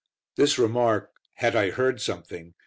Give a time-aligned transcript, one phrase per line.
[0.35, 2.55] This remark, "Had I heard something?"